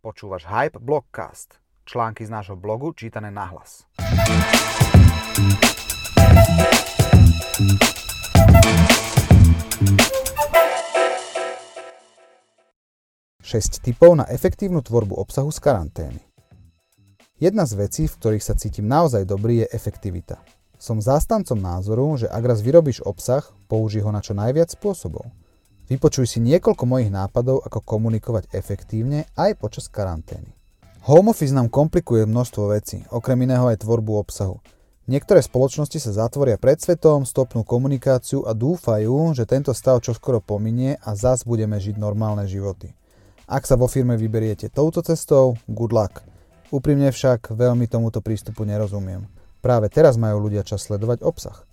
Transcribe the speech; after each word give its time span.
Počúvaš 0.00 0.48
Hype 0.48 0.80
Blogcast. 0.80 1.60
Články 1.84 2.24
z 2.24 2.32
nášho 2.32 2.56
blogu 2.56 2.96
čítané 2.96 3.28
nahlas. 3.28 3.84
Šesť 13.44 13.84
typov 13.84 14.16
na 14.16 14.24
efektívnu 14.24 14.80
tvorbu 14.80 15.20
obsahu 15.20 15.52
z 15.52 15.60
karantény. 15.60 16.24
Jedna 17.36 17.68
z 17.68 17.76
vecí, 17.76 18.08
v 18.08 18.16
ktorých 18.16 18.40
sa 18.40 18.56
cítim 18.56 18.88
naozaj 18.88 19.28
dobrý, 19.28 19.68
je 19.68 19.76
efektivita. 19.76 20.40
Som 20.80 21.04
zástancom 21.04 21.60
názoru, 21.60 22.16
že 22.16 22.24
ak 22.24 22.40
raz 22.48 22.64
vyrobíš 22.64 23.04
obsah, 23.04 23.44
použij 23.68 24.00
ho 24.00 24.08
na 24.08 24.24
čo 24.24 24.32
najviac 24.32 24.72
spôsobov. 24.72 25.28
Vypočuj 25.90 26.30
si 26.30 26.38
niekoľko 26.38 26.86
mojich 26.86 27.10
nápadov, 27.10 27.66
ako 27.66 27.82
komunikovať 27.82 28.54
efektívne 28.54 29.26
aj 29.34 29.58
počas 29.58 29.90
karantény. 29.90 30.54
Home 31.10 31.34
office 31.34 31.50
nám 31.50 31.66
komplikuje 31.66 32.30
množstvo 32.30 32.70
vecí, 32.70 33.02
okrem 33.10 33.42
iného 33.42 33.66
aj 33.66 33.82
tvorbu 33.82 34.22
obsahu. 34.22 34.62
Niektoré 35.10 35.42
spoločnosti 35.42 35.98
sa 35.98 36.14
zatvoria 36.14 36.54
pred 36.62 36.78
svetom, 36.78 37.26
stopnú 37.26 37.66
komunikáciu 37.66 38.46
a 38.46 38.54
dúfajú, 38.54 39.34
že 39.34 39.50
tento 39.50 39.74
stav 39.74 39.98
čoskoro 39.98 40.38
pominie 40.38 40.94
a 41.02 41.18
zas 41.18 41.42
budeme 41.42 41.74
žiť 41.82 41.98
normálne 41.98 42.46
životy. 42.46 42.94
Ak 43.50 43.66
sa 43.66 43.74
vo 43.74 43.90
firme 43.90 44.14
vyberiete 44.14 44.70
touto 44.70 45.02
cestou, 45.02 45.58
good 45.66 45.90
luck. 45.90 46.22
Úprimne 46.70 47.10
však 47.10 47.50
veľmi 47.50 47.90
tomuto 47.90 48.22
prístupu 48.22 48.62
nerozumiem. 48.62 49.26
Práve 49.58 49.90
teraz 49.90 50.14
majú 50.14 50.46
ľudia 50.46 50.62
čas 50.62 50.86
sledovať 50.86 51.26
obsah. 51.26 51.66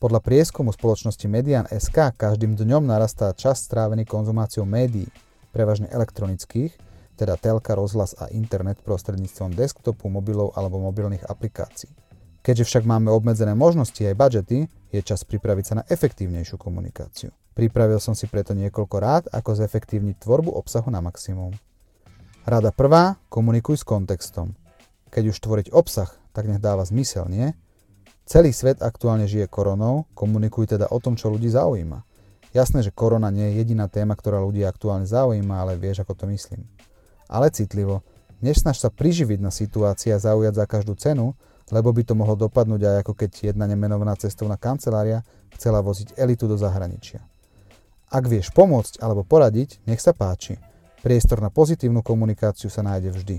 Podľa 0.00 0.24
prieskumu 0.24 0.72
spoločnosti 0.72 1.28
Median 1.28 1.68
SK 1.68 2.16
každým 2.16 2.56
dňom 2.56 2.88
narastá 2.88 3.36
čas 3.36 3.60
strávený 3.60 4.08
konzumáciou 4.08 4.64
médií, 4.64 5.04
prevažne 5.52 5.92
elektronických, 5.92 6.72
teda 7.20 7.36
telka, 7.36 7.76
rozhlas 7.76 8.16
a 8.16 8.32
internet 8.32 8.80
prostredníctvom 8.80 9.52
desktopu, 9.52 10.08
mobilov 10.08 10.56
alebo 10.56 10.80
mobilných 10.80 11.28
aplikácií. 11.28 11.92
Keďže 12.40 12.64
však 12.64 12.88
máme 12.88 13.12
obmedzené 13.12 13.52
možnosti 13.52 14.00
aj 14.00 14.16
budžety, 14.16 14.72
je 14.88 15.00
čas 15.04 15.20
pripraviť 15.20 15.64
sa 15.68 15.74
na 15.76 15.84
efektívnejšiu 15.84 16.56
komunikáciu. 16.56 17.28
Pripravil 17.52 18.00
som 18.00 18.16
si 18.16 18.24
preto 18.24 18.56
niekoľko 18.56 18.96
rád, 18.96 19.28
ako 19.28 19.52
zefektívniť 19.52 20.16
tvorbu 20.24 20.48
obsahu 20.48 20.88
na 20.88 21.04
maximum. 21.04 21.52
Rada 22.48 22.72
prvá, 22.72 23.20
komunikuj 23.28 23.76
s 23.76 23.84
kontextom. 23.84 24.56
Keď 25.12 25.28
už 25.28 25.36
tvoriť 25.44 25.66
obsah, 25.76 26.08
tak 26.32 26.48
nech 26.48 26.56
dáva 26.56 26.88
zmysel, 26.88 27.28
nie? 27.28 27.52
Celý 28.30 28.54
svet 28.54 28.78
aktuálne 28.78 29.26
žije 29.26 29.50
koronou, 29.50 30.06
komunikuj 30.14 30.70
teda 30.70 30.86
o 30.94 31.02
tom, 31.02 31.18
čo 31.18 31.34
ľudí 31.34 31.50
zaujíma. 31.50 32.06
Jasné, 32.54 32.86
že 32.86 32.94
korona 32.94 33.26
nie 33.26 33.42
je 33.50 33.58
jediná 33.58 33.90
téma, 33.90 34.14
ktorá 34.14 34.38
ľudí 34.38 34.62
aktuálne 34.62 35.02
zaujíma, 35.02 35.66
ale 35.66 35.74
vieš, 35.74 36.06
ako 36.06 36.14
to 36.14 36.24
myslím. 36.30 36.62
Ale 37.26 37.50
citlivo, 37.50 38.06
nesnaž 38.38 38.78
sa 38.78 38.86
priživiť 38.86 39.42
na 39.42 39.50
situácii 39.50 40.14
a 40.14 40.22
zaujať 40.22 40.62
za 40.62 40.66
každú 40.70 40.94
cenu, 40.94 41.34
lebo 41.74 41.90
by 41.90 42.06
to 42.06 42.14
mohlo 42.14 42.38
dopadnúť 42.38 42.78
aj 42.86 42.96
ako 43.02 43.18
keď 43.18 43.30
jedna 43.50 43.66
nemenovaná 43.66 44.14
cestovná 44.14 44.54
kancelária 44.54 45.26
chcela 45.58 45.82
voziť 45.82 46.14
elitu 46.14 46.46
do 46.46 46.54
zahraničia. 46.54 47.26
Ak 48.14 48.30
vieš 48.30 48.54
pomôcť 48.54 49.02
alebo 49.02 49.26
poradiť, 49.26 49.82
nech 49.90 49.98
sa 49.98 50.14
páči. 50.14 50.54
Priestor 51.02 51.42
na 51.42 51.50
pozitívnu 51.50 52.06
komunikáciu 52.06 52.70
sa 52.70 52.86
nájde 52.86 53.10
vždy. 53.10 53.36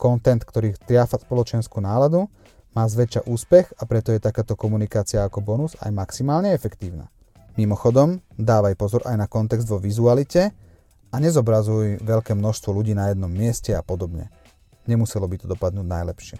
Content, 0.00 0.40
ktorý 0.40 0.72
triafa 0.88 1.20
spoločenskú 1.20 1.84
náladu, 1.84 2.32
má 2.72 2.88
zväčša 2.88 3.28
úspech 3.28 3.76
a 3.76 3.82
preto 3.84 4.12
je 4.12 4.20
takáto 4.20 4.56
komunikácia 4.56 5.24
ako 5.24 5.44
bonus 5.44 5.76
aj 5.80 5.92
maximálne 5.92 6.56
efektívna. 6.56 7.12
Mimochodom, 7.60 8.24
dávaj 8.40 8.72
pozor 8.80 9.04
aj 9.04 9.16
na 9.20 9.28
kontext 9.28 9.68
vo 9.68 9.76
vizualite 9.76 10.56
a 11.12 11.16
nezobrazuj 11.20 12.00
veľké 12.00 12.32
množstvo 12.32 12.72
ľudí 12.72 12.96
na 12.96 13.12
jednom 13.12 13.28
mieste 13.28 13.76
a 13.76 13.84
podobne. 13.84 14.32
Nemuselo 14.88 15.28
by 15.28 15.36
to 15.36 15.46
dopadnúť 15.52 15.84
najlepšie. 15.84 16.36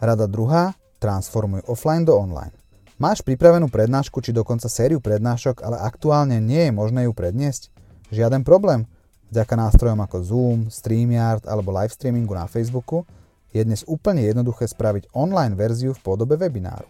Rada 0.00 0.24
druhá, 0.24 0.72
transformuj 0.98 1.68
offline 1.68 2.08
do 2.08 2.16
online. 2.16 2.56
Máš 2.98 3.22
pripravenú 3.22 3.70
prednášku 3.70 4.18
či 4.24 4.34
dokonca 4.34 4.66
sériu 4.66 4.98
prednášok, 4.98 5.62
ale 5.62 5.78
aktuálne 5.78 6.42
nie 6.42 6.66
je 6.66 6.72
možné 6.74 7.06
ju 7.06 7.12
predniesť? 7.14 7.70
Žiaden 8.10 8.42
problém. 8.42 8.88
Vďaka 9.28 9.54
nástrojom 9.54 10.00
ako 10.00 10.16
Zoom, 10.24 10.58
StreamYard 10.72 11.44
alebo 11.44 11.70
live 11.76 11.92
streamingu 11.92 12.32
na 12.32 12.48
Facebooku 12.48 13.04
je 13.52 13.62
dnes 13.64 13.80
úplne 13.88 14.24
jednoduché 14.24 14.68
spraviť 14.68 15.12
online 15.16 15.56
verziu 15.56 15.96
v 15.96 16.02
podobe 16.04 16.36
webináru. 16.36 16.86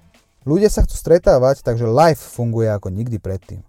Ľudia 0.49 0.73
sa 0.73 0.83
chcú 0.87 0.97
stretávať, 0.97 1.61
takže 1.63 1.85
live 1.85 2.19
funguje 2.19 2.73
ako 2.73 2.89
nikdy 2.89 3.21
predtým. 3.21 3.61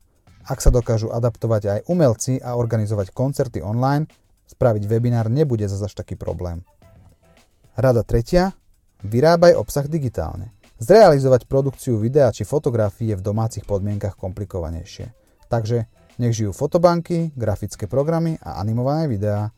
Ak 0.50 0.64
sa 0.64 0.74
dokážu 0.74 1.14
adaptovať 1.14 1.64
aj 1.70 1.80
umelci 1.92 2.42
a 2.42 2.58
organizovať 2.58 3.14
koncerty 3.14 3.62
online, 3.62 4.10
spraviť 4.50 4.84
webinár 4.90 5.30
nebude 5.30 5.68
zase 5.70 5.86
až 5.86 5.94
taký 5.94 6.18
problém. 6.18 6.66
Rada 7.78 8.02
tretia. 8.02 8.58
Vyrábaj 9.06 9.56
obsah 9.56 9.86
digitálne. 9.86 10.52
Zrealizovať 10.80 11.48
produkciu 11.48 12.00
videa 12.00 12.32
či 12.32 12.48
fotografií 12.48 13.12
je 13.12 13.20
v 13.20 13.26
domácich 13.28 13.68
podmienkach 13.68 14.16
komplikovanejšie. 14.16 15.12
Takže 15.52 15.88
nech 16.20 16.36
žijú 16.36 16.52
fotobanky, 16.52 17.32
grafické 17.36 17.88
programy 17.88 18.40
a 18.44 18.60
animované 18.60 19.08
videá. 19.08 19.56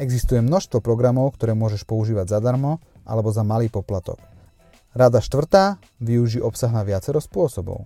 Existuje 0.00 0.40
množstvo 0.40 0.80
programov, 0.80 1.36
ktoré 1.36 1.52
môžeš 1.52 1.84
používať 1.84 2.32
zadarmo 2.32 2.80
alebo 3.04 3.28
za 3.28 3.44
malý 3.44 3.68
poplatok. 3.68 4.16
Rada 4.96 5.20
štvrtá, 5.20 5.76
využij 6.00 6.40
obsah 6.40 6.72
na 6.72 6.88
viacero 6.88 7.20
spôsobov. 7.20 7.84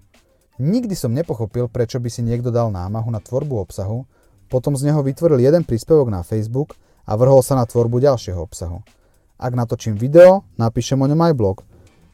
Nikdy 0.63 0.95
som 0.95 1.11
nepochopil, 1.11 1.67
prečo 1.67 1.99
by 1.99 2.07
si 2.07 2.23
niekto 2.23 2.55
dal 2.55 2.71
námahu 2.71 3.11
na 3.11 3.19
tvorbu 3.19 3.67
obsahu, 3.67 4.07
potom 4.47 4.79
z 4.79 4.87
neho 4.87 5.03
vytvoril 5.03 5.43
jeden 5.43 5.67
príspevok 5.67 6.07
na 6.07 6.23
Facebook 6.23 6.79
a 7.03 7.19
vrhol 7.19 7.43
sa 7.43 7.59
na 7.59 7.67
tvorbu 7.67 7.99
ďalšieho 7.99 8.39
obsahu. 8.39 8.87
Ak 9.35 9.51
natočím 9.59 9.99
video, 9.99 10.47
napíšem 10.55 11.03
o 11.03 11.11
ňom 11.11 11.19
aj 11.19 11.35
blog. 11.35 11.57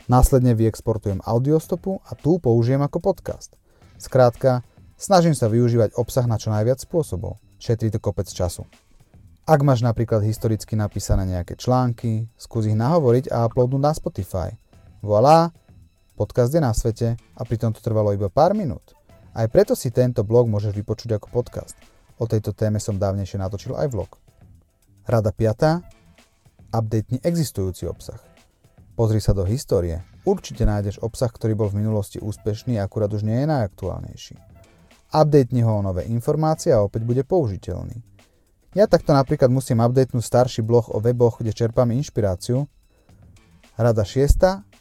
Následne 0.08 0.56
vyexportujem 0.56 1.20
audiostopu 1.28 2.00
a 2.08 2.16
tu 2.16 2.40
použijem 2.40 2.80
ako 2.80 3.04
podcast. 3.04 3.60
Skrátka, 4.00 4.64
snažím 4.96 5.36
sa 5.36 5.52
využívať 5.52 5.92
obsah 6.00 6.24
na 6.24 6.40
čo 6.40 6.48
najviac 6.48 6.80
spôsobov. 6.80 7.36
Šetrí 7.60 7.92
to 7.92 8.00
kopec 8.00 8.32
času. 8.32 8.64
Ak 9.50 9.66
máš 9.66 9.82
napríklad 9.82 10.22
historicky 10.22 10.78
napísané 10.78 11.26
nejaké 11.26 11.58
články, 11.58 12.30
skús 12.38 12.70
ich 12.70 12.78
nahovoriť 12.78 13.34
a 13.34 13.50
uploadnúť 13.50 13.82
na 13.82 13.90
Spotify. 13.90 14.54
Voilà, 15.02 15.50
podcast 16.14 16.54
je 16.54 16.62
na 16.62 16.70
svete 16.70 17.18
a 17.18 17.42
pritom 17.42 17.74
to 17.74 17.82
trvalo 17.82 18.14
iba 18.14 18.30
pár 18.30 18.54
minút. 18.54 18.94
Aj 19.34 19.50
preto 19.50 19.74
si 19.74 19.90
tento 19.90 20.22
blog 20.22 20.46
môžeš 20.46 20.70
vypočuť 20.70 21.18
ako 21.18 21.34
podcast. 21.34 21.74
O 22.22 22.30
tejto 22.30 22.54
téme 22.54 22.78
som 22.78 22.94
dávnejšie 22.94 23.42
natočil 23.42 23.74
aj 23.74 23.90
vlog. 23.90 24.22
Rada 25.02 25.34
5. 25.34 26.70
Updateni 26.70 27.18
existujúci 27.18 27.90
obsah. 27.90 28.22
Pozri 28.94 29.18
sa 29.18 29.34
do 29.34 29.42
histórie. 29.42 29.98
Určite 30.22 30.62
nájdeš 30.62 31.02
obsah, 31.02 31.26
ktorý 31.26 31.58
bol 31.58 31.74
v 31.74 31.82
minulosti 31.82 32.22
úspešný 32.22 32.78
akurát 32.78 33.10
už 33.10 33.26
nie 33.26 33.42
je 33.42 33.50
najaktuálnejší. 33.50 34.38
Updateni 35.10 35.66
ho 35.66 35.82
o 35.82 35.82
nové 35.82 36.06
informácie 36.06 36.70
a 36.70 36.86
opäť 36.86 37.02
bude 37.02 37.26
použiteľný. 37.26 37.98
Ja 38.70 38.86
takto 38.86 39.10
napríklad 39.10 39.50
musím 39.50 39.82
updatenúť 39.82 40.22
starší 40.22 40.62
blog 40.62 40.94
o 40.94 41.02
weboch, 41.02 41.42
kde 41.42 41.50
čerpám 41.50 41.90
inšpiráciu. 41.90 42.70
Rada 43.74 44.06
6. 44.06 44.30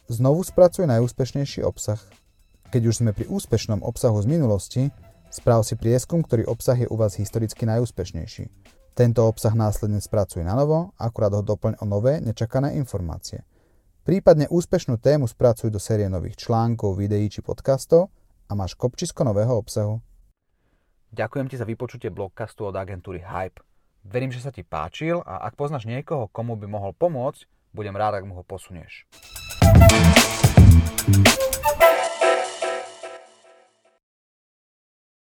Znovu 0.06 0.46
spracuj 0.46 0.86
najúspešnejší 0.86 1.66
obsah. 1.66 1.98
Keď 2.70 2.82
už 2.86 3.02
sme 3.02 3.10
pri 3.10 3.26
úspešnom 3.26 3.82
obsahu 3.82 4.14
z 4.22 4.30
minulosti, 4.30 4.82
správ 5.34 5.66
si 5.66 5.74
prieskum, 5.74 6.22
ktorý 6.22 6.46
obsah 6.46 6.78
je 6.78 6.86
u 6.86 6.94
vás 6.94 7.18
historicky 7.18 7.66
najúspešnejší. 7.66 8.46
Tento 8.94 9.26
obsah 9.26 9.58
následne 9.58 9.98
spracuj 9.98 10.46
na 10.46 10.54
novo, 10.54 10.94
akurát 10.94 11.34
ho 11.34 11.42
doplň 11.42 11.82
o 11.82 11.84
nové, 11.90 12.22
nečakané 12.22 12.78
informácie. 12.78 13.42
Prípadne 14.06 14.46
úspešnú 14.54 15.02
tému 15.02 15.26
spracuj 15.26 15.66
do 15.66 15.82
série 15.82 16.06
nových 16.06 16.38
článkov, 16.38 16.94
videí 16.94 17.26
či 17.26 17.42
podcastov 17.42 18.06
a 18.46 18.54
máš 18.54 18.78
kopčisko 18.78 19.26
nového 19.26 19.58
obsahu. 19.58 19.98
Ďakujem 21.10 21.46
ti 21.50 21.58
za 21.58 21.66
vypočutie 21.66 22.14
blogcastu 22.14 22.70
od 22.70 22.78
agentúry 22.78 23.18
Hype. 23.18 23.66
Verím, 24.04 24.32
že 24.32 24.40
sa 24.40 24.48
ti 24.48 24.64
páčil 24.64 25.20
a 25.22 25.44
ak 25.44 25.60
poznáš 25.60 25.84
niekoho, 25.84 26.32
komu 26.32 26.56
by 26.56 26.66
mohol 26.66 26.96
pomôcť, 26.96 27.44
budem 27.76 27.94
rád, 27.94 28.20
ak 28.20 28.24
mu 28.24 28.34
ho 28.40 28.44
posunieš. 28.44 29.04
thank 31.10 31.26
you 31.26 31.49